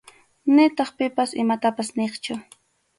[0.55, 2.33] Nitaq pipas imatapas niqchu.